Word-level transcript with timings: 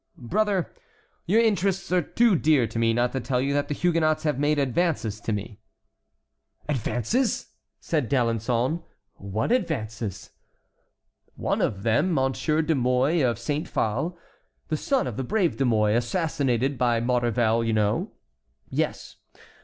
"Brother, 0.17 0.73
your 1.27 1.41
interests 1.41 1.91
are 1.91 2.01
too 2.01 2.35
dear 2.35 2.65
to 2.65 2.79
me 2.79 2.91
not 2.91 3.11
to 3.11 3.19
tell 3.19 3.39
you 3.39 3.53
that 3.53 3.67
the 3.67 3.75
Huguenots 3.75 4.23
have 4.23 4.39
made 4.39 4.57
advances 4.57 5.21
to 5.21 5.31
me." 5.31 5.59
"Advances!" 6.67 7.51
said 7.79 8.09
D'Alençon. 8.09 8.81
"What 9.17 9.51
advances?" 9.51 10.31
"One 11.35 11.61
of 11.61 11.83
them, 11.83 12.15
Monsieur 12.15 12.63
de 12.63 12.73
Mouy 12.73 13.21
of 13.21 13.37
Saint 13.37 13.71
Phal, 13.71 14.17
the 14.69 14.75
son 14.77 15.05
of 15.05 15.17
the 15.17 15.23
brave 15.23 15.57
De 15.57 15.65
Mouy, 15.65 15.93
assassinated 15.93 16.79
by 16.79 16.99
Maurevel, 16.99 17.63
you 17.63 17.73
know"— 17.73 18.11
"Yes." 18.71 19.17